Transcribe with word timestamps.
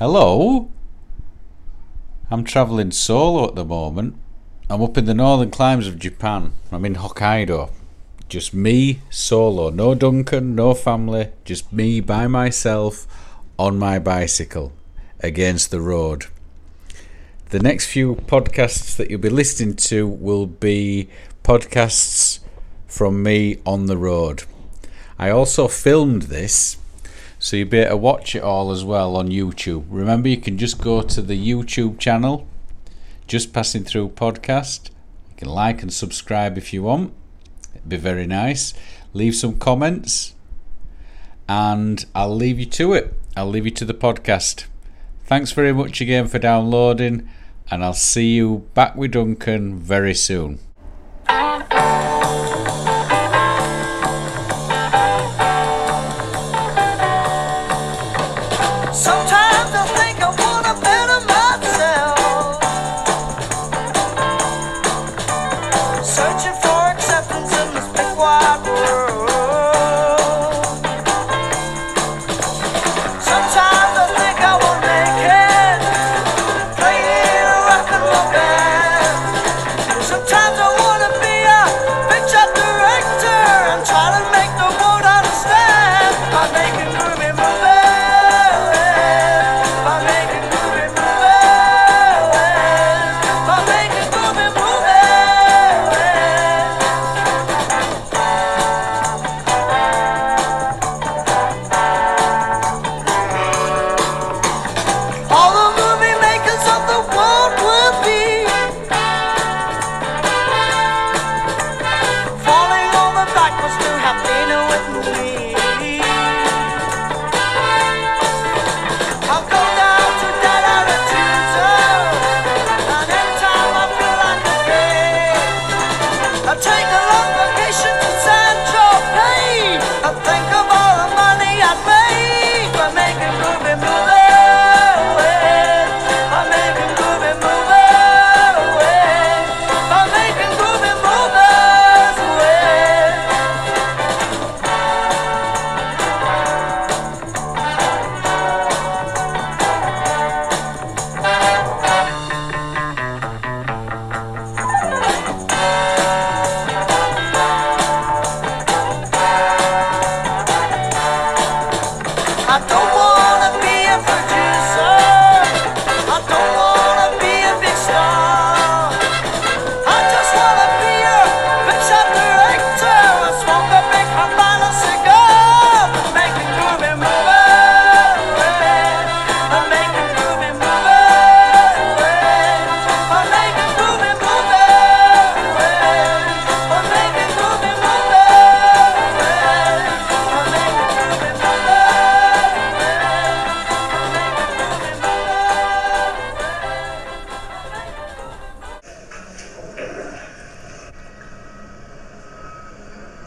Hello? 0.00 0.70
I'm 2.30 2.42
travelling 2.42 2.90
solo 2.90 3.46
at 3.48 3.54
the 3.54 3.66
moment. 3.66 4.16
I'm 4.70 4.80
up 4.80 4.96
in 4.96 5.04
the 5.04 5.12
northern 5.12 5.50
climes 5.50 5.86
of 5.86 5.98
Japan. 5.98 6.54
I'm 6.72 6.86
in 6.86 6.94
Hokkaido. 6.94 7.68
Just 8.26 8.54
me, 8.54 9.00
solo. 9.10 9.68
No 9.68 9.94
Duncan, 9.94 10.54
no 10.54 10.72
family. 10.72 11.28
Just 11.44 11.70
me 11.70 12.00
by 12.00 12.26
myself 12.28 13.06
on 13.58 13.78
my 13.78 13.98
bicycle 13.98 14.72
against 15.22 15.70
the 15.70 15.82
road. 15.82 16.28
The 17.50 17.60
next 17.60 17.84
few 17.84 18.14
podcasts 18.14 18.96
that 18.96 19.10
you'll 19.10 19.20
be 19.20 19.28
listening 19.28 19.76
to 19.90 20.08
will 20.08 20.46
be 20.46 21.10
podcasts 21.44 22.38
from 22.86 23.22
me 23.22 23.58
on 23.66 23.84
the 23.84 23.98
road. 23.98 24.44
I 25.18 25.28
also 25.28 25.68
filmed 25.68 26.22
this, 26.22 26.78
so 27.42 27.56
you 27.56 27.64
better 27.64 27.96
watch 27.96 28.36
it 28.36 28.42
all 28.42 28.70
as 28.70 28.84
well 28.84 29.16
on 29.16 29.30
YouTube. 29.30 29.86
Remember, 29.88 30.28
you 30.28 30.36
can 30.36 30.58
just 30.58 30.78
go 30.78 31.00
to 31.00 31.22
the 31.22 31.34
YouTube 31.34 31.98
channel, 31.98 32.46
just 33.26 33.54
passing 33.54 33.82
through 33.82 34.10
podcast. 34.10 34.90
You 35.30 35.36
can 35.38 35.48
like 35.48 35.80
and 35.80 35.90
subscribe 35.90 36.58
if 36.58 36.74
you 36.74 36.82
want. 36.82 37.14
It'd 37.74 37.88
be 37.88 37.96
very 37.96 38.26
nice. 38.26 38.74
Leave 39.14 39.34
some 39.34 39.58
comments, 39.58 40.34
and 41.48 42.04
I'll 42.14 42.36
leave 42.36 42.60
you 42.60 42.66
to 42.66 42.92
it. 42.92 43.14
I'll 43.34 43.48
leave 43.48 43.64
you 43.64 43.70
to 43.72 43.86
the 43.86 43.94
podcast. 43.94 44.66
Thanks 45.24 45.52
very 45.52 45.72
much 45.72 46.02
again 46.02 46.28
for 46.28 46.38
downloading, 46.38 47.26
and 47.70 47.82
I'll 47.82 47.94
see 47.94 48.34
you 48.34 48.68
back 48.74 48.96
with 48.96 49.12
Duncan 49.12 49.78
very 49.78 50.14
soon. 50.14 50.58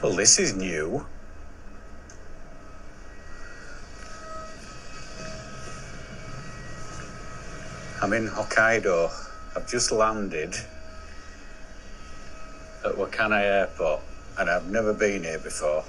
Well, 0.04 0.12
this 0.12 0.38
is 0.38 0.54
new. 0.54 1.06
I'm 8.02 8.12
in 8.12 8.28
Hokkaido. 8.28 9.10
I've 9.56 9.66
just 9.66 9.94
landed 9.94 10.56
at 12.84 12.96
Wakkanai 12.96 13.44
Airport 13.44 14.02
and 14.38 14.50
I've 14.50 14.70
never 14.70 14.94
been 14.94 15.24
here 15.24 15.40
before. 15.40 15.86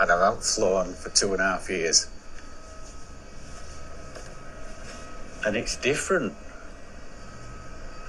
And 0.00 0.10
I've 0.10 0.18
not 0.18 0.42
flown 0.42 0.92
for 0.94 1.10
two 1.10 1.32
and 1.32 1.40
a 1.40 1.44
half 1.44 1.70
years. 1.70 2.08
And 5.46 5.56
it's 5.56 5.76
different. 5.76 6.32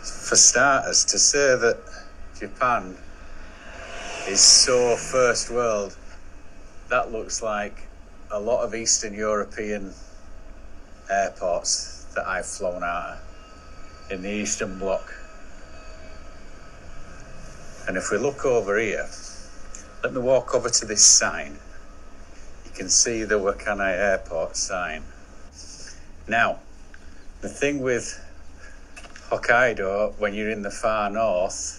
For 0.02 0.36
starters, 0.36 1.06
to 1.06 1.20
say 1.20 1.56
that 1.56 1.78
Japan 2.40 2.98
is 4.30 4.42
so 4.42 4.96
first 4.96 5.50
world. 5.50 5.98
That 6.90 7.12
looks 7.12 7.42
like 7.42 7.88
a 8.30 8.40
lot 8.40 8.64
of 8.64 8.76
Eastern 8.76 9.16
European 9.16 9.92
airports 11.10 12.06
that 12.14 12.28
I've 12.28 12.46
flown 12.46 12.84
out 12.84 13.14
of 13.14 14.12
in 14.12 14.22
the 14.22 14.30
Eastern 14.30 14.78
Bloc. 14.78 15.02
And 17.88 17.98
if 17.98 18.12
we 18.12 18.18
look 18.18 18.46
over 18.46 18.78
here, 18.78 19.10
let 20.04 20.14
me 20.14 20.22
walk 20.22 20.54
over 20.54 20.70
to 20.70 20.86
this 20.86 21.04
sign. 21.04 21.58
You 22.66 22.72
can 22.72 22.90
see 22.90 23.24
the 23.24 23.40
Wakkanai 23.40 23.98
Airport 23.98 24.56
sign. 24.56 25.02
Now, 26.28 26.60
the 27.42 27.50
thing 27.50 27.82
with 27.82 28.24
Hokkaido, 29.32 30.20
when 30.20 30.36
you're 30.36 30.52
in 30.52 30.62
the 30.62 30.70
far 30.70 31.10
north, 31.10 31.79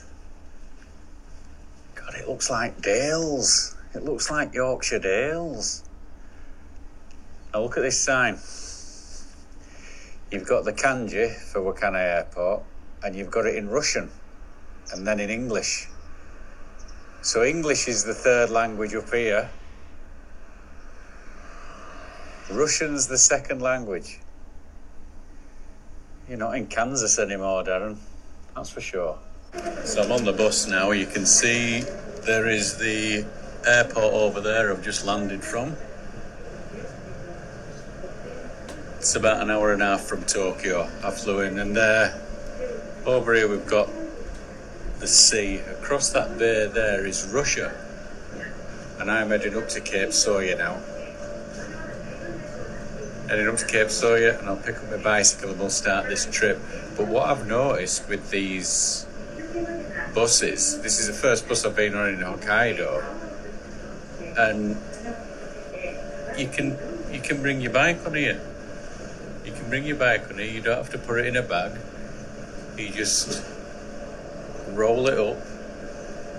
God, 2.10 2.20
it 2.20 2.28
looks 2.28 2.50
like 2.50 2.80
Dales. 2.82 3.76
It 3.94 4.04
looks 4.04 4.30
like 4.30 4.54
Yorkshire 4.54 4.98
Dales. 4.98 5.84
Now 7.52 7.62
look 7.62 7.76
at 7.76 7.82
this 7.82 8.00
sign. 8.00 8.38
You've 10.30 10.48
got 10.48 10.64
the 10.64 10.72
kanji 10.72 11.34
for 11.34 11.60
Wakkanai 11.60 12.16
Airport, 12.16 12.62
and 13.04 13.14
you've 13.14 13.30
got 13.30 13.46
it 13.46 13.56
in 13.56 13.68
Russian, 13.68 14.10
and 14.92 15.06
then 15.06 15.20
in 15.20 15.30
English. 15.30 15.88
So 17.22 17.44
English 17.44 17.88
is 17.88 18.04
the 18.04 18.14
third 18.14 18.50
language 18.50 18.94
up 18.94 19.12
here. 19.12 19.50
Russian's 22.50 23.06
the 23.06 23.18
second 23.18 23.60
language. 23.60 24.18
You're 26.28 26.38
not 26.38 26.56
in 26.56 26.66
Kansas 26.66 27.18
anymore, 27.18 27.62
Darren. 27.64 27.98
That's 28.54 28.70
for 28.70 28.80
sure. 28.80 29.18
So 29.52 30.02
I'm 30.02 30.12
on 30.12 30.24
the 30.24 30.32
bus 30.32 30.68
now. 30.68 30.92
You 30.92 31.06
can 31.06 31.26
see 31.26 31.80
there 32.24 32.48
is 32.48 32.78
the 32.78 33.26
airport 33.66 34.14
over 34.14 34.40
there 34.40 34.70
I've 34.70 34.84
just 34.84 35.04
landed 35.04 35.42
from. 35.42 35.76
It's 38.98 39.16
about 39.16 39.42
an 39.42 39.50
hour 39.50 39.72
and 39.72 39.82
a 39.82 39.86
half 39.86 40.02
from 40.02 40.22
Tokyo. 40.24 40.88
I 41.02 41.10
flew 41.10 41.40
in, 41.40 41.58
and 41.58 41.76
uh, 41.76 42.10
over 43.06 43.34
here 43.34 43.48
we've 43.48 43.66
got 43.66 43.88
the 45.00 45.08
sea. 45.08 45.56
Across 45.56 46.10
that 46.10 46.38
bay 46.38 46.70
there 46.72 47.04
is 47.04 47.26
Russia, 47.32 47.74
and 49.00 49.10
I'm 49.10 49.30
heading 49.30 49.56
up 49.56 49.68
to 49.70 49.80
Cape 49.80 50.10
Soya 50.10 50.56
now. 50.58 50.74
Heading 53.28 53.48
up 53.48 53.56
to 53.56 53.66
Cape 53.66 53.88
Soya, 53.88 54.38
and 54.38 54.48
I'll 54.48 54.56
pick 54.56 54.76
up 54.76 54.90
my 54.90 54.98
bicycle 54.98 55.50
and 55.50 55.58
we'll 55.58 55.70
start 55.70 56.08
this 56.08 56.26
trip. 56.26 56.60
But 56.96 57.08
what 57.08 57.28
I've 57.28 57.46
noticed 57.46 58.08
with 58.08 58.30
these 58.30 59.06
buses, 60.14 60.80
this 60.82 60.98
is 61.00 61.06
the 61.06 61.12
first 61.12 61.48
bus 61.48 61.64
I've 61.64 61.76
been 61.76 61.94
on 61.94 62.08
in 62.08 62.18
Hokkaido, 62.18 63.02
and 64.36 64.76
you 66.38 66.48
can 66.48 66.78
you 67.12 67.20
can 67.20 67.42
bring 67.42 67.60
your 67.60 67.72
bike 67.72 68.06
on 68.06 68.14
here. 68.14 68.40
You 69.44 69.52
can 69.52 69.68
bring 69.68 69.84
your 69.84 69.96
bike 69.96 70.30
on 70.30 70.38
here. 70.38 70.50
You 70.50 70.60
don't 70.60 70.76
have 70.76 70.90
to 70.90 70.98
put 70.98 71.20
it 71.20 71.26
in 71.26 71.36
a 71.36 71.42
bag. 71.42 71.78
You 72.78 72.90
just 72.90 73.44
roll 74.70 75.08
it 75.08 75.18
up. 75.18 75.36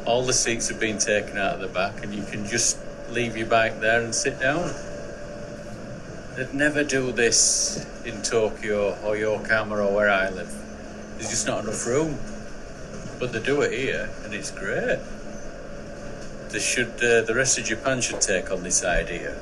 All 0.06 0.26
the 0.26 0.34
seats 0.34 0.70
have 0.70 0.80
been 0.80 0.98
taken 0.98 1.38
out 1.38 1.56
of 1.56 1.62
the 1.62 1.68
back, 1.68 2.04
and 2.04 2.14
you 2.14 2.24
can 2.24 2.46
just 2.46 2.78
leave 3.10 3.38
your 3.38 3.48
bike 3.48 3.80
there 3.80 4.02
and 4.02 4.16
sit 4.16 4.40
down. 4.40 4.74
They'd 6.36 6.54
never 6.54 6.84
do 6.84 7.12
this 7.12 7.86
in 8.06 8.22
Tokyo 8.22 8.98
or 9.04 9.18
Yokohama 9.18 9.76
or 9.76 9.94
where 9.94 10.10
I 10.10 10.30
live. 10.30 10.52
There's 11.18 11.30
just 11.30 11.46
not 11.46 11.64
enough 11.64 11.86
room. 11.86 12.18
But 13.22 13.34
they 13.34 13.40
do 13.40 13.62
it 13.62 13.72
here, 13.72 14.10
and 14.24 14.34
it's 14.34 14.50
great. 14.50 14.98
They 16.50 16.58
should. 16.58 16.96
Uh, 16.96 17.22
the 17.22 17.34
rest 17.36 17.60
of 17.60 17.66
Japan 17.66 18.02
should 18.02 18.20
take 18.20 18.50
on 18.50 18.64
this 18.64 18.84
idea. 18.84 19.38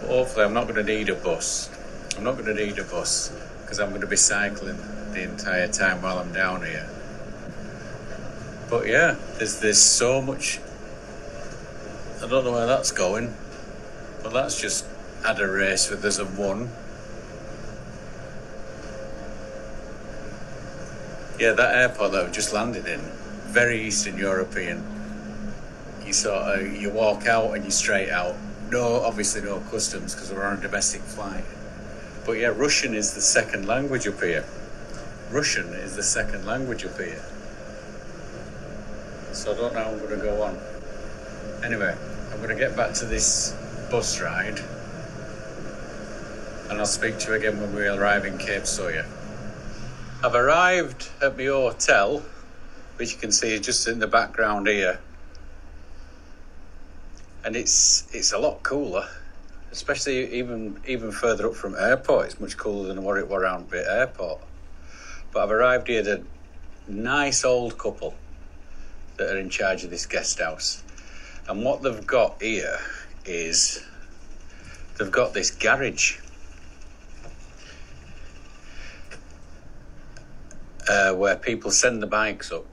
But 0.00 0.08
hopefully, 0.08 0.44
I'm 0.44 0.54
not 0.54 0.68
going 0.68 0.76
to 0.76 0.84
need 0.84 1.08
a 1.08 1.16
bus. 1.16 1.68
I'm 2.16 2.22
not 2.22 2.34
going 2.38 2.54
to 2.56 2.64
need 2.64 2.78
a 2.78 2.84
bus 2.84 3.32
because 3.62 3.80
I'm 3.80 3.88
going 3.88 4.02
to 4.02 4.06
be 4.06 4.14
cycling 4.14 4.78
the 5.10 5.24
entire 5.24 5.66
time 5.66 6.00
while 6.00 6.20
I'm 6.20 6.32
down 6.32 6.64
here. 6.64 6.88
But 8.70 8.86
yeah, 8.86 9.16
there's 9.38 9.58
there's 9.58 9.82
so 9.82 10.22
much. 10.22 10.60
I 12.22 12.28
don't 12.28 12.44
know 12.44 12.52
where 12.52 12.68
that's 12.68 12.92
going, 12.92 13.34
but 14.22 14.32
that's 14.32 14.60
just 14.60 14.86
had 15.26 15.40
a 15.40 15.48
race 15.48 15.90
with 15.90 16.04
us 16.04 16.20
and 16.20 16.38
won. 16.38 16.70
Yeah, 21.42 21.54
that 21.54 21.74
airport 21.74 22.12
that 22.12 22.24
we 22.24 22.30
just 22.30 22.52
landed 22.52 22.86
in, 22.86 23.00
very 23.50 23.82
Eastern 23.82 24.16
European. 24.16 24.80
You 26.06 26.12
sort 26.12 26.36
of 26.36 26.76
you 26.76 26.88
walk 26.88 27.26
out 27.26 27.54
and 27.56 27.64
you 27.64 27.72
straight 27.72 28.10
out. 28.10 28.36
No, 28.70 29.02
obviously 29.02 29.42
no 29.42 29.58
customs 29.68 30.14
because 30.14 30.32
we're 30.32 30.44
on 30.44 30.58
a 30.58 30.60
domestic 30.60 31.00
flight. 31.00 31.42
But 32.24 32.34
yeah, 32.34 32.52
Russian 32.54 32.94
is 32.94 33.14
the 33.14 33.20
second 33.20 33.66
language 33.66 34.06
up 34.06 34.20
here. 34.22 34.44
Russian 35.32 35.66
is 35.70 35.96
the 35.96 36.04
second 36.04 36.46
language 36.46 36.84
up 36.84 36.96
here. 36.96 37.24
So 39.32 39.52
I 39.52 39.56
don't 39.56 39.74
know 39.74 39.82
how 39.82 39.90
I'm 39.90 39.98
going 39.98 40.10
to 40.10 40.24
go 40.24 40.42
on. 40.44 40.56
Anyway, 41.64 41.92
I'm 42.30 42.36
going 42.36 42.50
to 42.50 42.54
get 42.54 42.76
back 42.76 42.94
to 42.94 43.04
this 43.04 43.52
bus 43.90 44.20
ride 44.20 44.60
and 46.70 46.78
I'll 46.78 46.86
speak 46.86 47.18
to 47.18 47.32
you 47.32 47.34
again 47.34 47.60
when 47.60 47.74
we 47.74 47.88
arrive 47.88 48.26
in 48.26 48.38
Cape 48.38 48.62
Soya. 48.62 49.04
I've 50.24 50.36
arrived 50.36 51.08
at 51.20 51.36
my 51.36 51.46
hotel, 51.46 52.22
which 52.94 53.12
you 53.12 53.18
can 53.18 53.32
see 53.32 53.54
is 53.54 53.60
just 53.60 53.88
in 53.88 53.98
the 53.98 54.06
background 54.06 54.68
here. 54.68 55.00
And 57.44 57.56
it's 57.56 58.06
it's 58.14 58.32
a 58.32 58.38
lot 58.38 58.62
cooler, 58.62 59.08
especially 59.72 60.32
even 60.34 60.78
even 60.86 61.10
further 61.10 61.48
up 61.48 61.56
from 61.56 61.74
airport. 61.74 62.26
It's 62.26 62.38
much 62.38 62.56
cooler 62.56 62.86
than 62.86 63.02
what 63.02 63.18
it 63.18 63.28
were 63.28 63.40
around 63.40 63.68
Bit 63.68 63.84
Airport. 63.88 64.40
But 65.32 65.42
I've 65.42 65.50
arrived 65.50 65.88
here, 65.88 66.02
the 66.04 66.22
nice 66.86 67.44
old 67.44 67.76
couple 67.76 68.14
that 69.16 69.28
are 69.28 69.38
in 69.40 69.50
charge 69.50 69.82
of 69.82 69.90
this 69.90 70.06
guest 70.06 70.38
house. 70.38 70.84
And 71.48 71.64
what 71.64 71.82
they've 71.82 72.06
got 72.06 72.40
here 72.40 72.78
is 73.24 73.84
they've 74.98 75.10
got 75.10 75.34
this 75.34 75.50
garage. 75.50 76.21
Uh, 80.92 81.14
where 81.14 81.36
people 81.36 81.70
send 81.70 82.02
the 82.02 82.06
bikes 82.06 82.52
up. 82.52 82.66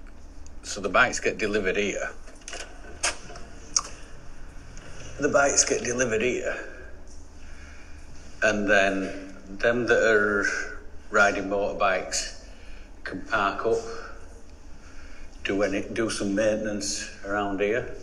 So 0.63 0.81
the 0.81 0.89
bikes 0.89 1.21
get 1.21 1.37
delivered 1.37 1.77
here. 1.77 2.09
The 5.21 5.29
bikes 5.29 5.63
get 5.63 5.85
delivered 5.85 6.21
here. 6.21 6.53
And 8.43 8.69
then 8.69 9.37
them 9.47 9.87
that 9.87 10.03
are 10.03 10.45
riding 11.09 11.45
motorbikes 11.45 12.43
can 13.05 13.21
park 13.21 13.65
up, 13.65 13.77
do 15.45 15.63
any 15.63 15.83
do 15.93 16.09
some 16.09 16.35
maintenance 16.35 17.09
around 17.25 17.61
here, 17.61 17.95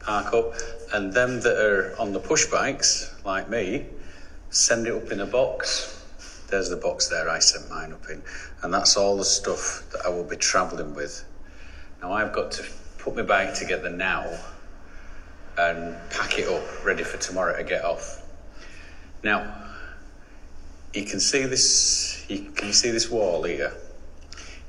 park 0.00 0.32
up, 0.32 0.54
and 0.94 1.12
them 1.12 1.40
that 1.42 1.58
are 1.58 1.94
on 2.00 2.14
the 2.14 2.20
push 2.20 2.46
bikes, 2.46 3.14
like 3.22 3.50
me, 3.50 3.84
send 4.48 4.86
it 4.86 4.94
up 4.94 5.12
in 5.12 5.20
a 5.20 5.26
box. 5.26 6.03
There's 6.48 6.68
the 6.68 6.76
box 6.76 7.08
there 7.08 7.28
I 7.28 7.38
sent 7.38 7.68
mine 7.70 7.92
up 7.92 8.08
in, 8.10 8.22
and 8.62 8.72
that's 8.72 8.96
all 8.96 9.16
the 9.16 9.24
stuff 9.24 9.84
that 9.92 10.04
I 10.04 10.08
will 10.08 10.24
be 10.24 10.36
travelling 10.36 10.94
with. 10.94 11.24
Now 12.02 12.12
I've 12.12 12.32
got 12.32 12.52
to 12.52 12.64
put 12.98 13.16
my 13.16 13.22
bag 13.22 13.54
together 13.54 13.90
now 13.90 14.38
and 15.58 15.96
pack 16.10 16.38
it 16.38 16.48
up, 16.48 16.84
ready 16.84 17.04
for 17.04 17.16
tomorrow 17.18 17.56
to 17.56 17.64
get 17.64 17.84
off. 17.84 18.22
Now, 19.22 19.54
you 20.92 21.04
can 21.04 21.20
see 21.20 21.44
this. 21.44 22.24
You 22.28 22.50
can 22.50 22.68
you 22.68 22.72
see 22.72 22.90
this 22.90 23.10
wall 23.10 23.42
here. 23.42 23.72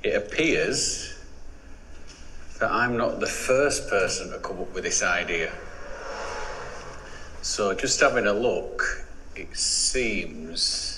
It 0.03 0.15
appears 0.15 1.17
that 2.59 2.71
I'm 2.71 2.97
not 2.97 3.19
the 3.19 3.27
first 3.27 3.89
person 3.89 4.31
to 4.31 4.39
come 4.39 4.59
up 4.59 4.73
with 4.73 4.83
this 4.83 5.03
idea. 5.03 5.51
So, 7.41 7.73
just 7.73 7.99
having 7.99 8.27
a 8.27 8.33
look, 8.33 9.07
it 9.35 9.55
seems 9.55 10.94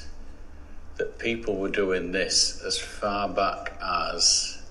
people 1.28 1.58
were 1.58 1.68
doing 1.68 2.14
this 2.14 2.64
as 2.66 2.80
far 2.80 3.28
back 3.28 3.78
as 3.84 4.62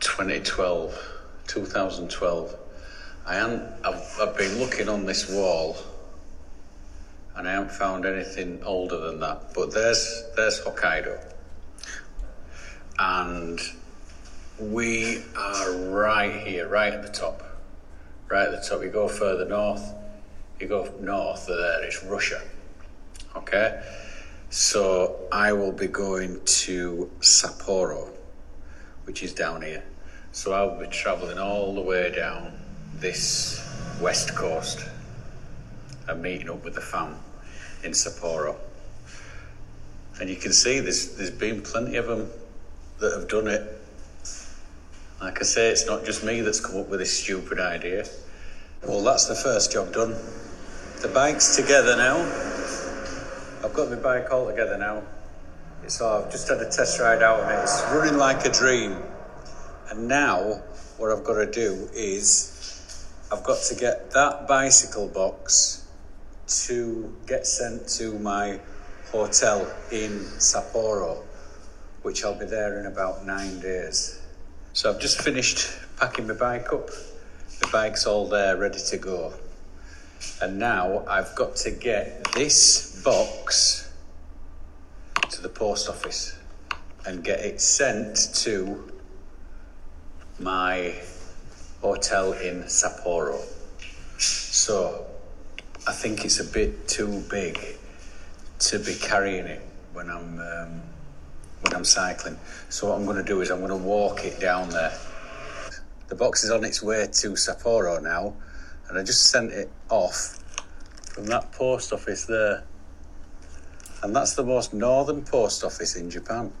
2012, 0.00 0.92
2012. 1.46 2.56
I 3.24 3.36
am, 3.36 3.62
I've, 3.84 4.18
I've 4.20 4.36
been 4.36 4.58
looking 4.58 4.88
on 4.88 5.06
this 5.06 5.30
wall 5.30 5.76
and 7.36 7.46
I 7.46 7.52
haven't 7.52 7.70
found 7.70 8.04
anything 8.04 8.64
older 8.64 8.98
than 8.98 9.20
that. 9.20 9.54
But 9.54 9.72
there's 9.72 10.24
there's 10.34 10.60
Hokkaido, 10.62 11.16
and 12.98 13.60
we 14.58 15.22
are 15.38 15.72
right 15.90 16.34
here, 16.44 16.66
right 16.66 16.92
at 16.92 17.04
the 17.04 17.12
top, 17.12 17.44
right 18.28 18.48
at 18.48 18.60
the 18.60 18.68
top. 18.68 18.82
You 18.82 18.90
go 18.90 19.06
further 19.06 19.44
north, 19.44 19.88
you 20.58 20.66
go 20.66 20.92
north. 21.00 21.46
There, 21.46 21.84
it's 21.84 22.02
Russia. 22.02 22.42
Okay, 23.36 23.82
so 24.48 25.28
I 25.30 25.52
will 25.52 25.70
be 25.70 25.88
going 25.88 26.40
to 26.44 27.10
Sapporo, 27.20 28.08
which 29.04 29.22
is 29.22 29.34
down 29.34 29.60
here. 29.60 29.84
So 30.32 30.54
I'll 30.54 30.80
be 30.80 30.86
travelling 30.86 31.38
all 31.38 31.74
the 31.74 31.82
way 31.82 32.10
down 32.14 32.54
this 32.94 33.62
west 34.00 34.34
coast 34.34 34.88
and 36.08 36.22
meeting 36.22 36.48
up 36.48 36.64
with 36.64 36.76
the 36.76 36.80
fam 36.80 37.16
in 37.84 37.90
Sapporo. 37.92 38.56
And 40.18 40.30
you 40.30 40.36
can 40.36 40.52
see 40.52 40.80
there's 40.80 41.16
there's 41.16 41.30
been 41.30 41.60
plenty 41.60 41.96
of 41.96 42.06
them 42.06 42.30
that 43.00 43.12
have 43.12 43.28
done 43.28 43.48
it. 43.48 43.70
Like 45.20 45.40
I 45.40 45.44
say, 45.44 45.68
it's 45.68 45.86
not 45.86 46.06
just 46.06 46.24
me 46.24 46.40
that's 46.40 46.60
come 46.60 46.80
up 46.80 46.88
with 46.88 47.00
this 47.00 47.22
stupid 47.22 47.60
idea. 47.60 48.06
Well, 48.88 49.02
that's 49.02 49.26
the 49.26 49.34
first 49.34 49.72
job 49.72 49.92
done. 49.92 50.14
The 51.02 51.08
bike's 51.12 51.54
together 51.54 51.96
now. 51.98 52.55
I've 53.66 53.74
got 53.74 53.90
my 53.90 53.96
bike 53.96 54.30
all 54.30 54.46
together 54.46 54.78
now. 54.78 55.02
So 55.88 56.08
I've 56.08 56.30
just 56.30 56.46
had 56.46 56.58
a 56.58 56.70
test 56.70 57.00
ride 57.00 57.20
out 57.20 57.40
on 57.40 57.50
it. 57.50 57.62
It's 57.64 57.82
running 57.92 58.16
like 58.16 58.46
a 58.46 58.52
dream. 58.52 58.96
And 59.90 60.06
now 60.06 60.62
what 60.98 61.10
I've 61.10 61.24
got 61.24 61.34
to 61.34 61.50
do 61.50 61.88
is 61.92 63.04
I've 63.32 63.42
got 63.42 63.60
to 63.64 63.74
get 63.74 64.12
that 64.12 64.46
bicycle 64.46 65.08
box 65.08 65.84
to 66.66 67.12
get 67.26 67.44
sent 67.44 67.88
to 67.98 68.16
my 68.20 68.60
hotel 69.10 69.62
in 69.90 70.20
Sapporo, 70.38 71.24
which 72.02 72.22
I'll 72.22 72.38
be 72.38 72.46
there 72.46 72.78
in 72.78 72.86
about 72.86 73.26
nine 73.26 73.58
days. 73.58 74.22
So 74.74 74.94
I've 74.94 75.00
just 75.00 75.20
finished 75.22 75.68
packing 75.98 76.28
my 76.28 76.34
bike 76.34 76.72
up. 76.72 76.86
The 76.86 77.68
bike's 77.72 78.06
all 78.06 78.28
there, 78.28 78.56
ready 78.56 78.78
to 78.90 78.96
go. 78.96 79.32
And 80.40 80.56
now 80.56 81.04
I've 81.08 81.34
got 81.34 81.56
to 81.56 81.72
get 81.72 82.32
this 82.32 82.95
box 83.06 83.88
to 85.30 85.40
the 85.40 85.48
post 85.48 85.88
office 85.88 86.36
and 87.06 87.22
get 87.22 87.38
it 87.38 87.60
sent 87.60 88.34
to 88.34 88.92
my 90.40 90.92
hotel 91.80 92.32
in 92.32 92.64
Sapporo. 92.64 93.40
So 94.18 95.06
I 95.86 95.92
think 95.92 96.24
it's 96.24 96.40
a 96.40 96.44
bit 96.44 96.88
too 96.88 97.22
big 97.30 97.60
to 98.58 98.80
be 98.80 98.96
carrying 98.96 99.46
it 99.46 99.62
when 99.92 100.10
I'm 100.10 100.40
um, 100.40 100.82
when 101.60 101.76
I'm 101.76 101.84
cycling. 101.84 102.36
So 102.70 102.88
what 102.88 102.98
I'm 102.98 103.04
going 103.04 103.18
to 103.18 103.22
do 103.22 103.40
is 103.40 103.52
I'm 103.52 103.60
going 103.60 103.70
to 103.70 103.76
walk 103.76 104.24
it 104.24 104.40
down 104.40 104.68
there. 104.70 104.92
The 106.08 106.16
box 106.16 106.42
is 106.42 106.50
on 106.50 106.64
its 106.64 106.82
way 106.82 107.06
to 107.06 107.28
Sapporo 107.34 108.02
now, 108.02 108.34
and 108.88 108.98
I 108.98 109.04
just 109.04 109.30
sent 109.30 109.52
it 109.52 109.70
off 109.90 110.40
from 111.14 111.26
that 111.26 111.52
post 111.52 111.92
office 111.92 112.24
there. 112.24 112.64
And 114.02 114.14
that's 114.14 114.34
the 114.34 114.44
most 114.44 114.74
northern 114.74 115.24
post 115.24 115.64
office 115.64 115.96
in 115.96 116.10
Japan. 116.10 116.52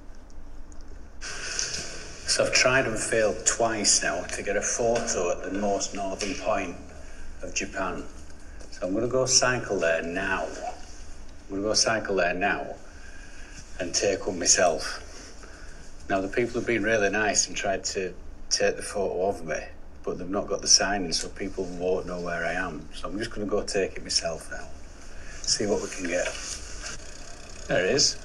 So 1.20 2.44
I've 2.44 2.52
tried 2.52 2.86
and 2.86 2.98
failed 2.98 3.46
twice 3.46 4.02
now 4.02 4.22
to 4.22 4.42
get 4.42 4.56
a 4.56 4.62
photo 4.62 5.30
at 5.30 5.42
the 5.42 5.58
most 5.58 5.94
northern 5.94 6.34
point 6.34 6.76
of 7.42 7.54
Japan. 7.54 8.04
So 8.72 8.86
I'm 8.86 8.92
going 8.92 9.06
to 9.06 9.10
go 9.10 9.24
cycle 9.26 9.78
there 9.78 10.02
now. 10.02 10.44
I'm 10.44 11.50
going 11.50 11.62
to 11.62 11.68
go 11.68 11.74
cycle 11.74 12.16
there 12.16 12.34
now 12.34 12.74
and 13.80 13.94
take 13.94 14.26
one 14.26 14.38
myself. 14.38 15.02
Now, 16.10 16.20
the 16.20 16.28
people 16.28 16.60
have 16.60 16.66
been 16.66 16.82
really 16.82 17.10
nice 17.10 17.48
and 17.48 17.56
tried 17.56 17.84
to 17.84 18.12
take 18.50 18.76
the 18.76 18.82
photo 18.82 19.28
of 19.28 19.44
me, 19.44 19.56
but 20.04 20.18
they've 20.18 20.28
not 20.28 20.46
got 20.46 20.60
the 20.60 20.68
sign 20.68 21.04
in, 21.04 21.12
so 21.12 21.28
people 21.28 21.64
won't 21.64 22.06
know 22.06 22.20
where 22.20 22.44
I 22.44 22.52
am. 22.52 22.88
So 22.94 23.08
I'm 23.08 23.18
just 23.18 23.30
going 23.30 23.46
to 23.46 23.50
go 23.50 23.62
take 23.62 23.96
it 23.96 24.02
myself 24.02 24.50
now. 24.50 24.66
See 25.42 25.66
what 25.66 25.82
we 25.82 25.88
can 25.88 26.06
get. 26.06 26.26
There 27.68 27.84
it 27.84 27.94
is. 27.96 28.16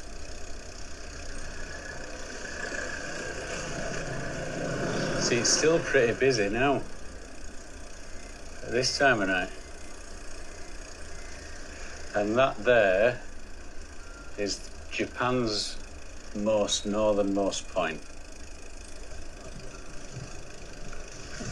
See, 5.20 5.38
it's 5.38 5.50
still 5.50 5.80
pretty 5.80 6.14
busy 6.14 6.48
now. 6.50 6.82
At 8.64 8.72
this 8.72 9.00
time 9.00 9.20
of 9.22 9.30
night. 9.30 9.50
And 12.14 12.38
that 12.38 12.64
there 12.64 13.20
is 14.38 14.70
Japan's 14.92 15.78
most 16.36 16.86
northernmost 16.86 17.68
point. 17.70 18.00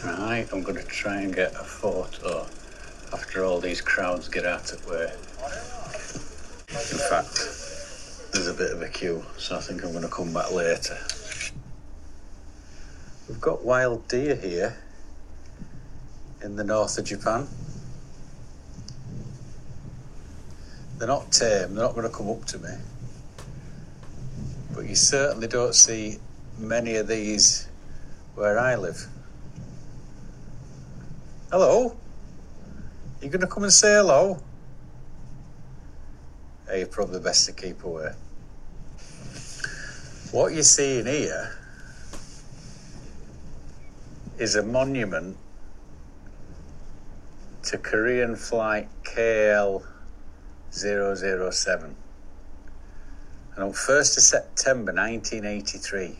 Right, 0.05 0.47
I'm 0.53 0.61
going 0.61 0.77
to 0.77 0.83
try 0.83 1.21
and 1.21 1.33
get 1.33 1.53
a 1.53 1.63
photo 1.63 2.45
after 3.11 3.43
all 3.43 3.59
these 3.59 3.81
crowds 3.81 4.29
get 4.29 4.45
out 4.45 4.71
of 4.71 4.85
where. 4.85 5.13
In 6.69 6.99
fact, 7.09 7.58
bit 8.59 8.73
of 8.73 8.81
a 8.81 8.89
queue, 8.89 9.23
so 9.37 9.55
I 9.55 9.61
think 9.61 9.85
I'm 9.85 9.93
going 9.93 10.03
to 10.03 10.09
come 10.09 10.33
back 10.33 10.51
later. 10.51 10.97
We've 13.29 13.39
got 13.39 13.63
wild 13.63 14.05
deer 14.09 14.35
here 14.35 14.75
in 16.43 16.57
the 16.57 16.65
north 16.65 16.97
of 16.97 17.05
Japan. 17.05 17.47
They're 20.97 21.07
not 21.07 21.31
tame, 21.31 21.73
they're 21.73 21.85
not 21.85 21.95
going 21.95 22.05
to 22.05 22.13
come 22.13 22.29
up 22.29 22.43
to 22.47 22.59
me. 22.59 22.71
But 24.75 24.89
you 24.89 24.95
certainly 24.95 25.47
don't 25.47 25.73
see 25.73 26.17
many 26.57 26.97
of 26.97 27.07
these 27.07 27.65
where 28.35 28.59
I 28.59 28.75
live. 28.75 29.07
Hello? 31.49 31.95
You 33.21 33.29
going 33.29 33.39
to 33.39 33.47
come 33.47 33.63
and 33.63 33.71
say 33.71 33.93
hello? 33.93 34.37
Hey, 36.67 36.79
you're 36.79 36.87
probably 36.87 37.21
best 37.21 37.45
to 37.45 37.53
keep 37.53 37.85
away. 37.85 38.11
What 40.31 40.53
you're 40.53 40.61
seeing 40.61 41.07
here 41.07 41.57
is 44.37 44.55
a 44.55 44.61
monument 44.61 45.37
to 47.63 47.79
Korean 47.79 48.35
flight 48.35 48.89
KL 49.01 49.83
007. 50.69 51.95
And 53.55 53.63
on 53.63 53.71
1st 53.71 54.17
of 54.17 54.23
September 54.23 54.93
1983, 54.93 56.19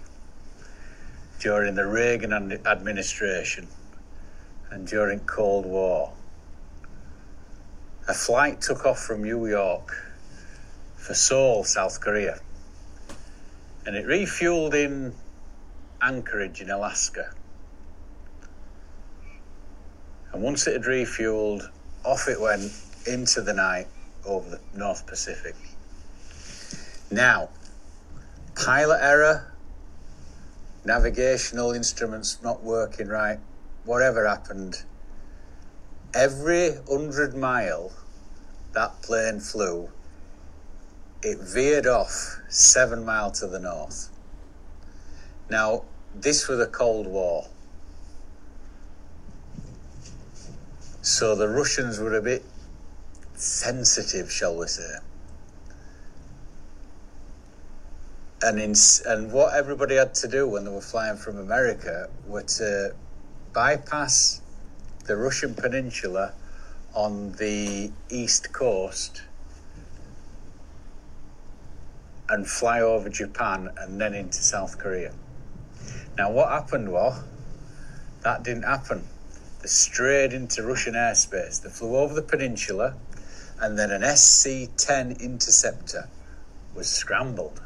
during 1.39 1.75
the 1.75 1.86
Reagan 1.86 2.34
administration 2.66 3.68
and 4.72 4.88
during 4.88 5.20
Cold 5.20 5.68
War, 5.68 6.13
a 8.08 8.16
flight 8.16 8.60
took 8.60 8.88
off 8.88 8.98
from 8.98 9.22
New 9.22 9.46
York 9.46 9.96
for 10.96 11.13
Seoul, 11.13 11.63
South 11.63 12.01
Korea. 12.01 12.39
And 13.86 13.96
it 13.96 14.06
refueled 14.06 14.74
in 14.74 15.14
Anchorage 16.02 16.62
in 16.62 16.70
Alaska. 16.70 17.34
And 20.32 20.44
once 20.44 20.68
it 20.68 20.74
had 20.74 20.84
refueled, 20.84 21.70
off 22.06 22.28
it 22.28 22.40
went 22.40 22.72
into 23.08 23.42
the 23.42 23.54
night 23.54 23.88
over 24.26 24.50
the 24.50 24.60
North 24.78 25.08
Pacific. 25.08 25.56
Now, 27.12 27.50
pilot 28.56 29.00
error, 29.02 29.54
navigational 30.86 31.72
instruments 31.72 32.40
not 32.44 32.64
working 32.64 33.08
right, 33.08 33.40
whatever 33.86 34.28
happened, 34.28 34.84
every 36.14 36.76
hundred 36.88 37.36
mile 37.36 37.92
that 38.74 39.02
plane 39.02 39.40
flew, 39.40 39.90
it 41.22 41.38
veered 41.40 41.86
off 41.86 42.40
seven 42.48 43.06
mile 43.06 43.32
to 43.32 43.48
the 43.48 43.60
north. 43.60 44.10
Now, 45.50 45.84
this 46.16 46.48
was 46.48 46.60
a 46.60 46.68
Cold 46.68 47.08
War. 47.08 47.46
So 51.02 51.36
the 51.36 51.48
Russians 51.48 52.00
were 52.00 52.16
a 52.16 52.22
bit 52.22 52.44
sensitive, 53.36 54.32
shall 54.32 54.58
we 54.58 54.68
say. 54.68 54.96
And 58.42 58.60
in, 58.60 58.74
and 59.06 59.32
what 59.34 59.54
everybody 59.54 59.96
had 59.96 60.14
to 60.16 60.28
do 60.28 60.48
when 60.48 60.64
they 60.64 60.72
were 60.72 60.82
flying 60.82 61.18
from 61.18 61.38
America 61.38 62.10
were 62.26 62.44
to 62.44 62.96
bypass 63.52 64.42
the 65.06 65.18
Russian 65.18 65.56
peninsula 65.56 66.34
on 66.94 67.34
the 67.34 67.92
east 68.10 68.54
coast 68.54 69.24
and 72.30 72.48
fly 72.48 72.82
over 72.82 73.10
Japan 73.10 73.70
and 73.78 74.00
then 74.00 74.14
into 74.14 74.42
South 74.42 74.78
Korea. 74.78 75.14
Now, 76.18 76.32
what 76.32 76.50
happened 76.50 76.92
was 76.92 77.22
that 78.24 78.44
didn't 78.44 78.64
happen. 78.64 79.04
They 79.62 79.68
strayed 79.68 80.34
into 80.34 80.64
Russian 80.64 80.94
airspace. 80.94 81.62
They 81.62 81.70
flew 81.70 81.96
over 81.96 82.14
the 82.14 82.22
peninsula, 82.22 82.96
and 83.60 83.78
then 83.78 83.92
an 83.92 84.04
SC 84.16 84.70
10 84.78 85.18
interceptor 85.20 86.10
was 86.76 86.88
scrambled. 86.90 87.62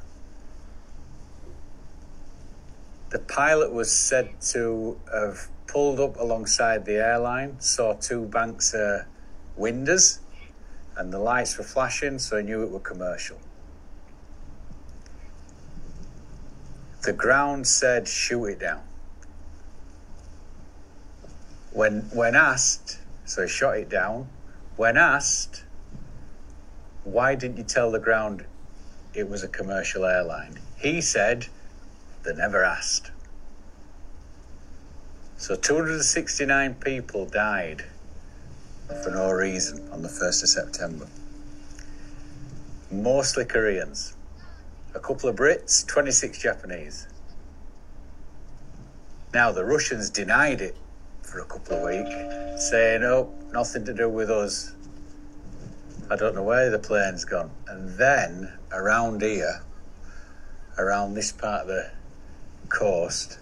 The 3.10 3.20
pilot 3.20 3.72
was 3.72 3.92
said 3.92 4.42
to 4.54 5.00
have 5.14 5.48
pulled 5.68 6.00
up 6.00 6.20
alongside 6.20 6.86
the 6.86 6.96
airline, 6.96 7.60
saw 7.60 7.94
two 7.94 8.26
banks 8.26 8.74
uh, 8.74 9.04
of 9.04 9.58
windows, 9.58 10.20
and 10.96 11.12
the 11.12 11.20
lights 11.20 11.58
were 11.58 11.64
flashing, 11.64 12.20
so 12.20 12.38
he 12.38 12.44
knew 12.44 12.64
it 12.64 12.72
were 12.72 12.80
commercial. 12.80 13.38
The 17.04 17.14
ground 17.14 17.68
said, 17.68 18.08
shoot 18.08 18.46
it 18.46 18.60
down. 18.60 18.82
When, 21.72 22.02
when 22.14 22.36
asked, 22.36 23.00
so 23.26 23.42
he 23.42 23.48
shot 23.50 23.78
it 23.78 23.90
down. 23.90 24.30
When 24.78 24.96
asked, 24.96 25.66
why 27.04 27.36
didn't 27.36 27.58
you 27.58 27.64
tell 27.64 27.92
the 27.92 28.00
ground 28.00 28.46
it 29.14 29.30
was 29.30 29.44
a 29.44 29.50
commercial 29.50 30.06
airline? 30.06 30.60
He 30.78 31.02
said, 31.02 31.48
they 32.24 32.34
never 32.34 32.64
asked. 32.64 33.12
So 35.38 35.56
269 35.56 36.76
people 36.76 37.26
died 37.26 37.84
for 39.04 39.10
no 39.10 39.30
reason 39.30 39.90
on 39.92 40.02
the 40.02 40.08
1st 40.08 40.44
of 40.44 40.50
September. 40.50 41.08
Mostly 42.90 43.44
Koreans. 43.44 44.16
A 44.96 45.00
couple 45.00 45.28
of 45.28 45.36
Brits, 45.36 45.86
26 45.88 46.38
Japanese. 46.38 47.08
Now, 49.34 49.52
the 49.52 49.66
Russians 49.66 50.12
denied 50.12 50.62
it 50.62 50.78
for 51.24 51.40
a 51.40 51.46
couple 51.46 51.78
of 51.78 51.84
weeks, 51.84 52.70
saying, 52.70 53.04
oh, 53.04 53.34
nothing 53.52 53.84
to 53.86 53.94
do 53.94 54.08
with 54.08 54.30
us. 54.30 54.76
I 56.12 56.16
don't 56.16 56.36
know 56.36 56.44
where 56.44 56.70
the 56.70 56.78
plane's 56.78 57.26
gone. 57.26 57.50
And 57.68 57.90
then 57.98 58.54
around 58.72 59.24
here, 59.24 59.64
around 60.78 61.16
this 61.16 61.32
part 61.32 61.62
of 61.62 61.68
the 61.68 61.90
coast, 62.70 63.40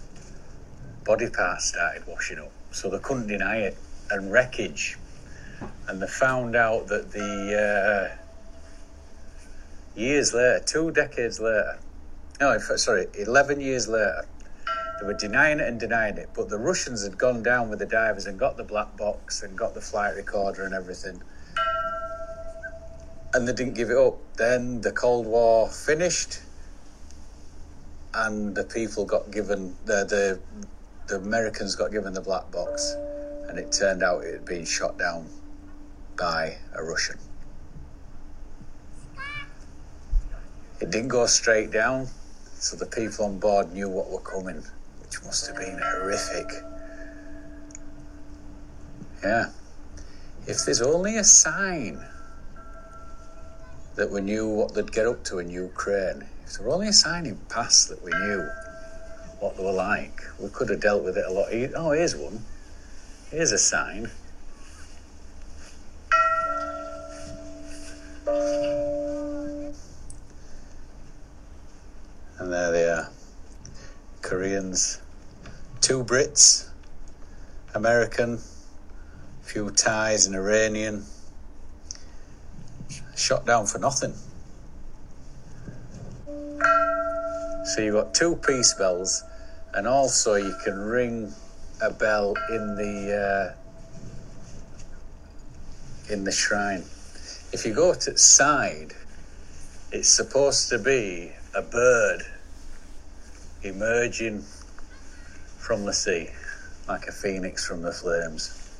body 1.03 1.29
parts 1.29 1.65
started 1.65 2.07
washing 2.07 2.39
up. 2.39 2.51
So 2.71 2.89
they 2.89 2.99
couldn't 2.99 3.27
deny 3.27 3.57
it. 3.57 3.77
And 4.09 4.31
wreckage. 4.31 4.97
And 5.87 6.01
they 6.01 6.07
found 6.07 6.55
out 6.55 6.87
that 6.87 7.11
the 7.11 8.11
uh, 8.13 8.20
years 9.95 10.33
later, 10.33 10.61
two 10.65 10.91
decades 10.91 11.39
later, 11.39 11.79
no, 12.39 12.57
sorry, 12.57 13.07
11 13.17 13.61
years 13.61 13.87
later, 13.87 14.25
they 14.99 15.05
were 15.05 15.13
denying 15.13 15.59
it 15.59 15.67
and 15.67 15.79
denying 15.79 16.17
it. 16.17 16.29
But 16.33 16.49
the 16.49 16.57
Russians 16.57 17.03
had 17.03 17.17
gone 17.17 17.43
down 17.43 17.69
with 17.69 17.79
the 17.79 17.85
divers 17.85 18.25
and 18.25 18.39
got 18.39 18.57
the 18.57 18.63
black 18.63 18.95
box 18.97 19.43
and 19.43 19.57
got 19.57 19.73
the 19.73 19.81
flight 19.81 20.15
recorder 20.15 20.63
and 20.63 20.73
everything. 20.73 21.21
and 23.33 23.47
they 23.47 23.53
didn't 23.53 23.75
give 23.75 23.89
it 23.89 23.97
up. 23.97 24.17
Then 24.37 24.81
the 24.81 24.91
Cold 24.91 25.25
War 25.25 25.69
finished, 25.69 26.39
and 28.13 28.55
the 28.55 28.63
people 28.63 29.05
got 29.05 29.31
given 29.31 29.75
the 29.85 30.03
the 30.05 30.39
the 31.07 31.15
Americans 31.15 31.75
got 31.75 31.91
given 31.91 32.13
the 32.13 32.21
black 32.21 32.51
box, 32.51 32.95
and 33.47 33.57
it 33.57 33.71
turned 33.71 34.03
out 34.03 34.23
it 34.23 34.33
had 34.33 34.45
been 34.45 34.65
shot 34.65 34.97
down 34.97 35.27
by 36.17 36.57
a 36.75 36.83
Russian. 36.83 37.17
It 40.81 40.89
didn't 40.89 41.09
go 41.09 41.27
straight 41.27 41.71
down, 41.71 42.07
so 42.55 42.75
the 42.75 42.87
people 42.87 43.25
on 43.25 43.37
board 43.37 43.71
knew 43.71 43.87
what 43.87 44.09
were 44.09 44.19
coming, 44.19 44.63
which 45.01 45.23
must 45.23 45.47
have 45.47 45.57
been 45.57 45.79
horrific. 45.79 46.47
Yeah. 49.23 49.51
If 50.47 50.65
there's 50.65 50.81
only 50.81 51.17
a 51.17 51.23
sign 51.23 52.03
that 53.95 54.09
we 54.09 54.21
knew 54.21 54.47
what 54.47 54.73
they'd 54.73 54.91
get 54.91 55.05
up 55.05 55.23
to 55.25 55.37
in 55.37 55.51
Ukraine, 55.51 56.25
if 56.45 56.53
there 56.53 56.65
were 56.65 56.73
only 56.73 56.87
a 56.87 56.93
sign 56.93 57.27
in 57.27 57.37
past 57.47 57.89
that 57.89 58.03
we 58.03 58.09
knew 58.11 58.49
what 59.39 59.55
they 59.57 59.63
were 59.63 59.71
like, 59.71 60.19
we 60.39 60.49
could 60.49 60.69
have 60.69 60.79
dealt 60.79 61.03
with 61.03 61.15
it 61.17 61.25
a 61.27 61.31
lot. 61.31 61.49
Oh, 61.75 61.91
here's 61.91 62.15
one. 62.15 62.43
Here's 63.29 63.51
a 63.51 63.59
sign. 63.59 64.09
And 72.39 72.51
there 72.51 72.71
they 72.71 72.89
are. 72.89 73.09
Koreans, 74.71 75.01
two 75.81 76.01
Brits, 76.01 76.69
American, 77.75 78.35
a 78.35 79.45
few 79.45 79.69
Thais, 79.69 80.25
an 80.27 80.33
Iranian. 80.33 81.03
Shot 83.17 83.45
down 83.45 83.65
for 83.65 83.79
nothing. 83.79 84.13
So 87.65 87.81
you've 87.81 87.95
got 87.95 88.13
two 88.13 88.37
peace 88.37 88.73
bells, 88.73 89.23
and 89.73 89.85
also 89.87 90.35
you 90.35 90.55
can 90.63 90.79
ring 90.79 91.33
a 91.81 91.91
bell 91.91 92.33
in 92.49 92.75
the 92.75 93.53
uh, 96.09 96.13
in 96.13 96.23
the 96.23 96.31
shrine. 96.31 96.85
If 97.51 97.65
you 97.65 97.73
go 97.73 97.93
to 97.93 98.17
side, 98.17 98.93
it's 99.91 100.07
supposed 100.07 100.69
to 100.69 100.79
be 100.79 101.33
a 101.53 101.61
bird 101.61 102.23
emerging 103.63 104.43
from 105.71 105.85
the 105.85 105.93
sea, 105.93 106.27
like 106.89 107.07
a 107.07 107.13
phoenix 107.13 107.65
from 107.65 107.81
the 107.81 107.93
flames. 107.93 108.75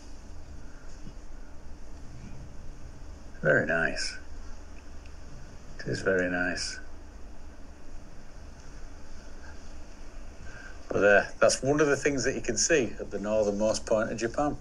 Very 3.41 3.65
nice. 3.65 4.17
It 5.79 5.87
is 5.87 6.01
very 6.01 6.29
nice. 6.29 6.81
But 10.89 11.01
uh, 11.01 11.23
that's 11.39 11.63
one 11.63 11.79
of 11.79 11.87
the 11.87 11.95
things 11.95 12.25
that 12.25 12.35
you 12.35 12.41
can 12.41 12.57
see 12.57 12.91
at 12.99 13.09
the 13.09 13.19
northernmost 13.19 13.85
point 13.85 14.11
of 14.11 14.17
Japan. 14.17 14.57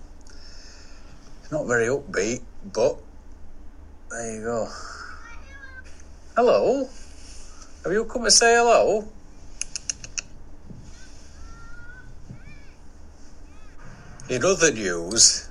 It's 1.43 1.51
not 1.51 1.67
very 1.67 1.87
upbeat, 1.87 2.43
but 2.73 2.97
there 4.09 4.37
you 4.37 4.43
go. 4.45 4.69
Hello? 6.37 6.89
Have 7.83 7.93
you 7.93 8.05
come 8.05 8.23
to 8.23 8.31
say 8.31 8.55
hello? 8.55 9.09
In 14.31 14.45
other 14.45 14.71
news, 14.71 15.49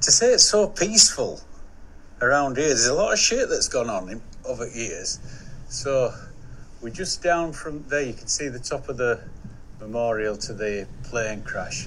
to 0.00 0.10
say 0.10 0.32
it's 0.32 0.42
so 0.42 0.66
peaceful 0.66 1.40
around 2.20 2.56
here, 2.56 2.66
there's 2.66 2.88
a 2.88 2.94
lot 2.94 3.12
of 3.12 3.18
shit 3.20 3.48
that's 3.48 3.68
gone 3.68 3.88
on 3.88 4.08
in, 4.08 4.20
over 4.44 4.66
years. 4.66 5.20
So 5.68 6.12
we're 6.82 6.90
just 6.90 7.22
down 7.22 7.52
from 7.52 7.84
there. 7.86 8.02
You 8.02 8.12
can 8.12 8.26
see 8.26 8.48
the 8.48 8.58
top 8.58 8.88
of 8.88 8.96
the 8.96 9.20
memorial 9.78 10.36
to 10.36 10.52
the 10.52 10.88
plane 11.04 11.42
crash, 11.42 11.86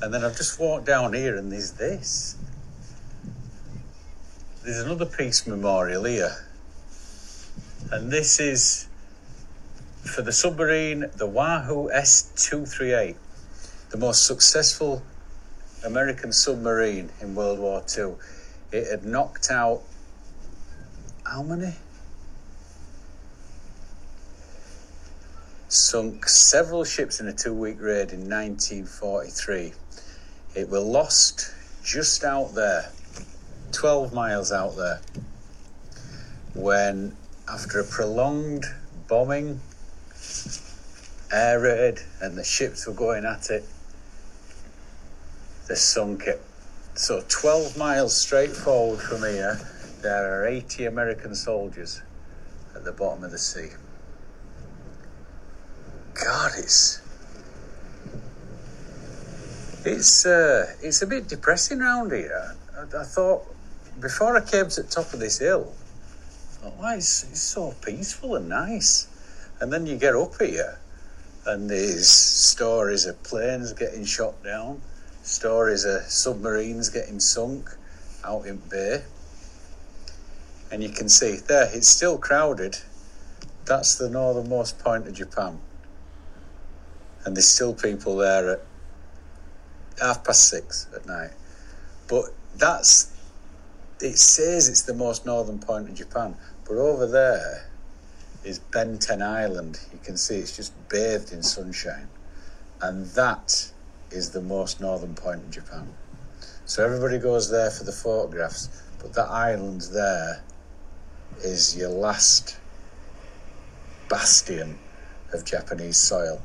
and 0.00 0.14
then 0.14 0.24
I've 0.24 0.36
just 0.36 0.60
walked 0.60 0.86
down 0.86 1.14
here, 1.14 1.36
and 1.36 1.50
there's 1.50 1.72
this. 1.72 2.36
There's 4.62 4.84
another 4.84 5.06
peace 5.06 5.48
memorial 5.48 6.04
here, 6.04 6.46
and 7.90 8.08
this 8.08 8.38
is 8.38 8.86
for 10.04 10.22
the 10.22 10.32
submarine, 10.32 11.06
the 11.16 11.26
Wahoo 11.26 11.90
S 11.90 12.30
two 12.36 12.66
three 12.66 12.92
eight, 12.92 13.16
the 13.88 13.98
most 13.98 14.26
successful 14.26 15.02
American 15.84 16.32
submarine 16.32 17.10
in 17.20 17.34
World 17.34 17.58
War 17.58 17.82
Two. 17.86 18.18
It 18.72 18.90
had 18.90 19.04
knocked 19.04 19.50
out 19.50 19.82
how 21.24 21.42
many? 21.42 21.74
Sunk 25.68 26.28
several 26.28 26.84
ships 26.84 27.20
in 27.20 27.28
a 27.28 27.32
two 27.32 27.54
week 27.54 27.80
raid 27.80 28.12
in 28.12 28.28
1943. 28.28 29.72
It 30.54 30.68
was 30.68 30.82
lost 30.82 31.52
just 31.84 32.24
out 32.24 32.54
there, 32.54 32.90
12 33.72 34.12
miles 34.12 34.50
out 34.52 34.76
there, 34.76 35.00
when, 36.54 37.16
after 37.48 37.80
a 37.80 37.84
prolonged 37.84 38.66
bombing, 39.08 39.60
air 41.32 41.60
raid, 41.60 42.00
and 42.20 42.36
the 42.36 42.44
ships 42.44 42.86
were 42.86 42.92
going 42.92 43.24
at 43.24 43.50
it, 43.50 43.64
they 45.70 45.76
sunk 45.76 46.26
it. 46.26 46.42
So 46.94 47.22
12 47.28 47.78
miles 47.78 48.16
straight 48.16 48.50
forward 48.50 48.98
from 48.98 49.20
here, 49.20 49.56
there 50.02 50.42
are 50.42 50.44
80 50.44 50.86
American 50.86 51.32
soldiers 51.32 52.02
at 52.74 52.82
the 52.82 52.90
bottom 52.90 53.22
of 53.22 53.30
the 53.30 53.38
sea. 53.38 53.68
God, 56.12 56.50
it's 56.58 57.00
it's 59.84 60.26
uh, 60.26 60.74
it's 60.82 61.02
a 61.02 61.06
bit 61.06 61.28
depressing 61.28 61.80
around 61.80 62.10
here. 62.10 62.56
I, 62.76 62.98
I 62.98 63.04
thought 63.04 63.42
before 64.00 64.36
I 64.36 64.40
came 64.40 64.68
to 64.68 64.82
the 64.82 64.88
top 64.88 65.14
of 65.14 65.20
this 65.20 65.38
hill, 65.38 65.72
I 65.72 66.64
thought, 66.64 66.76
why 66.78 66.96
it's, 66.96 67.22
it's 67.30 67.40
so 67.40 67.74
peaceful 67.80 68.34
and 68.34 68.48
nice. 68.48 69.06
And 69.60 69.72
then 69.72 69.86
you 69.86 69.96
get 69.96 70.16
up 70.16 70.40
here, 70.40 70.80
and 71.46 71.70
there's 71.70 72.08
stories 72.08 73.06
of 73.06 73.22
planes 73.22 73.72
getting 73.72 74.04
shot 74.04 74.42
down, 74.42 74.82
stories 75.30 75.84
of 75.84 76.02
submarines 76.02 76.88
getting 76.88 77.20
sunk 77.20 77.70
out 78.24 78.46
in 78.46 78.56
bay. 78.68 79.02
And 80.72 80.82
you 80.82 80.90
can 80.90 81.08
see 81.08 81.36
there, 81.36 81.68
it's 81.72 81.88
still 81.88 82.18
crowded. 82.18 82.76
That's 83.64 83.96
the 83.96 84.10
northernmost 84.10 84.78
point 84.80 85.06
of 85.06 85.14
Japan. 85.14 85.58
And 87.24 87.36
there's 87.36 87.48
still 87.48 87.74
people 87.74 88.16
there 88.16 88.50
at 88.50 88.60
half 90.00 90.24
past 90.24 90.48
six 90.48 90.86
at 90.94 91.06
night. 91.06 91.30
But 92.08 92.24
that's, 92.56 93.12
it 94.00 94.18
says 94.18 94.68
it's 94.68 94.82
the 94.82 94.94
most 94.94 95.26
northern 95.26 95.58
point 95.58 95.88
of 95.88 95.94
Japan. 95.94 96.36
But 96.66 96.76
over 96.76 97.06
there 97.06 97.70
is 98.44 98.58
Benten 98.58 99.22
Island. 99.22 99.78
You 99.92 99.98
can 100.02 100.16
see 100.16 100.36
it's 100.36 100.56
just 100.56 100.72
bathed 100.88 101.32
in 101.32 101.42
sunshine. 101.42 102.08
And 102.80 103.06
that 103.06 103.70
is 104.10 104.30
the 104.30 104.40
most 104.40 104.80
northern 104.80 105.14
point 105.14 105.42
in 105.44 105.50
Japan. 105.50 105.88
So 106.64 106.84
everybody 106.84 107.18
goes 107.18 107.50
there 107.50 107.70
for 107.70 107.84
the 107.84 107.92
photographs, 107.92 108.68
but 108.98 109.12
that 109.14 109.28
island 109.28 109.82
there 109.92 110.42
is 111.42 111.76
your 111.76 111.90
last 111.90 112.58
bastion 114.08 114.78
of 115.32 115.44
Japanese 115.44 115.96
soil. 115.96 116.40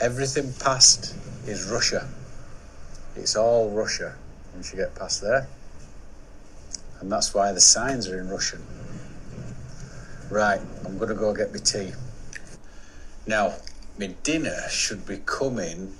Everything 0.00 0.52
past 0.60 1.14
is 1.46 1.70
Russia. 1.70 2.08
It's 3.16 3.36
all 3.36 3.70
Russia 3.70 4.14
once 4.54 4.72
you 4.72 4.78
get 4.78 4.94
past 4.94 5.20
there. 5.20 5.46
And 7.00 7.10
that's 7.10 7.34
why 7.34 7.52
the 7.52 7.60
signs 7.60 8.08
are 8.08 8.18
in 8.18 8.28
Russian. 8.28 8.64
Right, 10.30 10.60
I'm 10.84 10.96
going 10.96 11.08
to 11.08 11.14
go 11.14 11.34
get 11.34 11.52
my 11.52 11.58
tea. 11.58 11.92
Now, 13.26 13.54
my 13.98 14.14
dinner 14.22 14.56
should 14.70 15.06
be 15.06 15.18
coming 15.24 15.94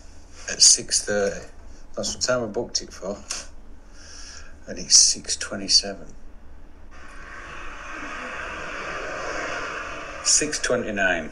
at 0.50 0.58
6.30. 0.58 1.46
That's 1.94 2.16
the 2.16 2.22
time 2.22 2.42
I 2.42 2.46
booked 2.46 2.82
it 2.82 2.92
for. 2.92 3.16
And 4.66 4.78
it's 4.78 5.16
6.27. 5.16 6.08
6.29. 10.22 11.30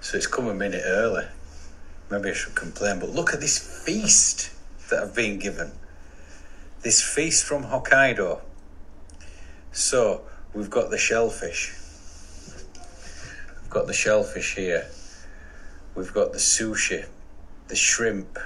So 0.00 0.16
it's 0.16 0.26
come 0.26 0.46
a 0.46 0.54
minute 0.54 0.82
early. 0.84 1.24
Maybe 2.10 2.30
I 2.30 2.32
should 2.32 2.54
complain, 2.54 3.00
but 3.00 3.10
look 3.10 3.34
at 3.34 3.40
this 3.40 3.58
feast 3.84 4.50
that 4.90 5.02
I've 5.02 5.14
been 5.14 5.38
given. 5.38 5.72
This 6.82 7.02
feast 7.02 7.44
from 7.44 7.64
Hokkaido. 7.64 8.40
So 9.72 10.22
we've 10.54 10.70
got 10.70 10.90
the 10.90 10.98
shellfish. 10.98 11.74
We've 13.62 13.70
got 13.70 13.88
the 13.88 13.92
shellfish 13.92 14.54
here. 14.54 14.86
We've 15.96 16.12
got 16.12 16.32
the 16.32 16.38
sushi, 16.38 17.06
the 17.68 17.76
shrimp. 17.76 18.38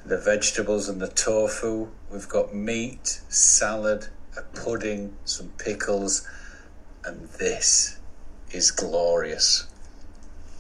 the 0.04 0.18
vegetables 0.18 0.88
and 0.88 1.00
the 1.00 1.08
tofu. 1.08 1.88
We've 2.11 2.28
got 2.28 2.54
meat, 2.54 3.20
salad, 3.28 4.08
a 4.37 4.42
pudding, 4.42 5.16
some 5.24 5.48
pickles, 5.58 6.26
and 7.04 7.28
this 7.38 7.98
is 8.50 8.70
glorious. 8.70 9.66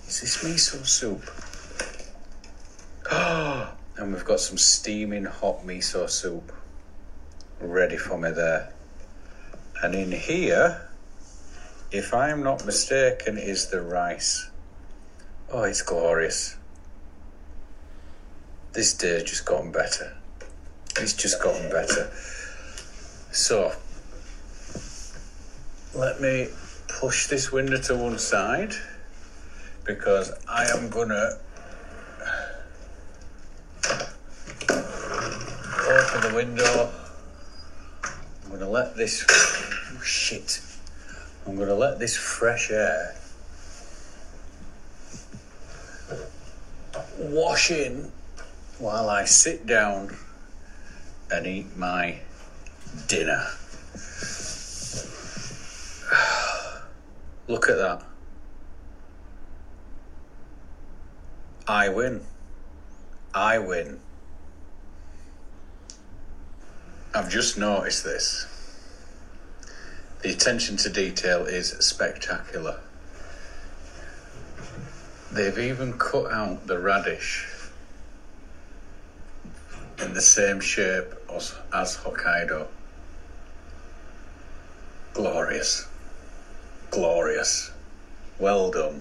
Is 0.06 0.20
this 0.20 0.44
miso 0.44 0.86
soup? 0.86 1.22
And 3.94 4.14
we've 4.14 4.24
got 4.24 4.40
some 4.40 4.56
steaming 4.56 5.26
hot 5.26 5.66
miso 5.66 6.08
soup 6.08 6.50
ready 7.60 7.96
for 7.96 8.18
me 8.18 8.30
there. 8.30 8.72
And 9.82 9.94
in 9.94 10.12
here, 10.12 10.88
if 11.90 12.14
I'm 12.14 12.42
not 12.42 12.64
mistaken, 12.64 13.36
is 13.36 13.66
the 13.68 13.82
rice. 13.82 14.48
Oh, 15.54 15.64
it's 15.64 15.82
glorious. 15.82 16.56
This 18.72 18.94
day's 18.94 19.24
just 19.24 19.44
gotten 19.44 19.70
better. 19.70 20.16
It's 20.98 21.12
just 21.12 21.42
gotten 21.42 21.70
better. 21.70 22.10
So, 23.32 23.70
let 25.94 26.22
me 26.22 26.48
push 26.88 27.26
this 27.26 27.52
window 27.52 27.76
to 27.82 27.96
one 27.98 28.18
side 28.18 28.72
because 29.84 30.32
I 30.48 30.64
am 30.70 30.88
gonna 30.88 31.32
open 34.70 36.30
the 36.30 36.32
window. 36.34 36.90
I'm 38.44 38.50
gonna 38.52 38.70
let 38.70 38.96
this 38.96 39.26
oh, 39.28 40.00
shit. 40.02 40.62
I'm 41.46 41.58
gonna 41.58 41.74
let 41.74 41.98
this 41.98 42.16
fresh 42.16 42.70
air 42.70 43.16
wash 47.32 47.70
in 47.70 48.12
while 48.78 49.08
I 49.08 49.24
sit 49.24 49.66
down 49.66 50.14
and 51.30 51.46
eat 51.46 51.76
my 51.76 52.18
dinner. 53.08 53.46
Look 57.48 57.70
at 57.70 57.76
that. 57.76 58.02
I 61.66 61.88
win. 61.88 62.22
I 63.34 63.58
win. 63.58 63.98
I've 67.14 67.30
just 67.30 67.56
noticed 67.56 68.04
this. 68.04 68.46
The 70.20 70.30
attention 70.30 70.76
to 70.78 70.90
detail 70.90 71.46
is 71.46 71.70
spectacular. 71.70 72.80
They've 75.32 75.58
even 75.58 75.94
cut 75.94 76.30
out 76.30 76.66
the 76.66 76.78
radish 76.78 77.48
in 79.98 80.12
the 80.12 80.20
same 80.20 80.60
shape 80.60 81.06
as, 81.34 81.54
as 81.72 81.96
Hokkaido. 81.96 82.66
Glorious. 85.14 85.88
Glorious. 86.90 87.70
Well 88.38 88.70
done. 88.70 89.00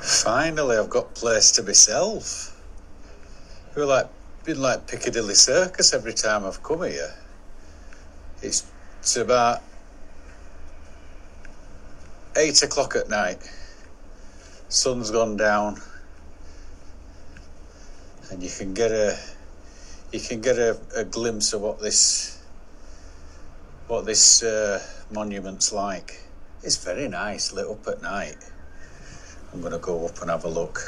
Finally, 0.00 0.76
I've 0.76 0.90
got 0.90 1.14
place 1.14 1.52
to 1.52 1.62
myself. 1.62 2.60
Feel 3.72 3.86
like 3.86 4.08
been 4.42 4.60
like 4.60 4.88
Piccadilly 4.88 5.34
Circus 5.36 5.94
every 5.94 6.12
time 6.12 6.44
I've 6.44 6.60
come 6.64 6.82
here. 6.82 7.14
It's, 8.42 8.64
it's 8.98 9.16
about 9.16 9.62
eight 12.36 12.62
o'clock 12.62 12.96
at 12.96 13.08
night. 13.08 13.38
Sun's 14.68 15.10
gone 15.10 15.36
down, 15.36 15.80
and 18.30 18.42
you 18.42 18.50
can 18.50 18.74
get 18.74 18.90
a 18.90 19.18
you 20.12 20.20
can 20.20 20.40
get 20.40 20.58
a, 20.58 20.78
a 20.96 21.04
glimpse 21.04 21.52
of 21.52 21.60
what 21.60 21.80
this 21.80 22.42
what 23.88 24.06
this 24.06 24.42
uh, 24.42 24.82
monument's 25.10 25.72
like. 25.72 26.20
It's 26.62 26.82
very 26.82 27.08
nice, 27.08 27.52
lit 27.52 27.66
up 27.66 27.86
at 27.88 28.02
night. 28.02 28.36
I'm 29.52 29.60
going 29.60 29.72
to 29.72 29.78
go 29.78 30.06
up 30.06 30.20
and 30.22 30.30
have 30.30 30.44
a 30.44 30.48
look. 30.48 30.78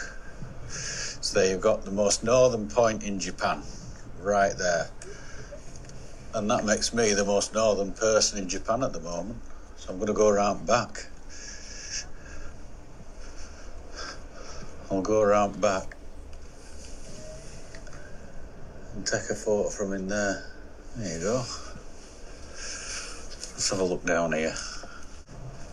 So 0.69 1.39
there 1.39 1.51
you've 1.51 1.61
got 1.61 1.85
the 1.85 1.91
most 1.91 2.25
northern 2.25 2.69
point 2.69 3.03
in 3.03 3.19
Japan, 3.19 3.63
right 4.21 4.57
there. 4.57 4.89
And 6.33 6.51
that 6.51 6.65
makes 6.65 6.95
me 6.95 7.13
the 7.13 7.25
most 7.25 7.53
northern 7.55 7.93
person 7.93 8.39
in 8.39 8.49
Japan 8.49 8.83
at 8.83 8.93
the 8.93 9.01
moment. 9.01 9.41
So 9.77 9.91
I'm 9.91 9.99
going 9.99 10.07
to 10.07 10.15
go 10.15 10.29
around 10.29 10.67
back. 10.67 11.07
I'll 14.91 15.03
go 15.03 15.21
around 15.23 15.61
back 15.61 15.97
and 18.95 19.07
take 19.07 19.31
a 19.31 19.35
photo 19.35 19.71
from 19.71 19.93
in 19.95 20.09
there. 20.09 20.45
There 20.97 21.19
you 21.19 21.25
go. 21.25 21.45
Let's 22.51 23.71
have 23.71 23.81
a 23.81 23.85
look 23.85 24.05
down 24.05 24.33
here. 24.33 24.55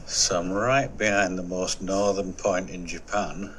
So 0.05 0.39
I'm 0.39 0.51
right 0.51 0.95
behind 0.97 1.37
the 1.37 1.43
most 1.43 1.81
northern 1.81 2.33
point 2.33 2.69
in 2.69 2.87
Japan. 2.87 3.53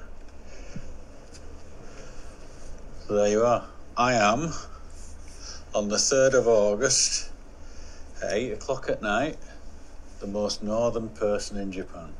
So 3.07 3.15
there 3.15 3.29
you 3.29 3.45
are. 3.45 3.67
I 3.97 4.15
am 4.15 4.53
on 5.75 5.88
the 5.88 5.97
3rd 5.97 6.35
of 6.35 6.49
August 6.49 7.31
at 8.23 8.33
8 8.33 8.53
o'clock 8.53 8.88
at 8.88 9.03
night, 9.03 9.37
the 10.21 10.27
most 10.27 10.62
northern 10.62 11.11
person 11.11 11.59
in 11.59 11.73
Japan. 11.73 12.15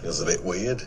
Feels 0.00 0.20
a 0.20 0.26
bit 0.26 0.44
weird. 0.44 0.84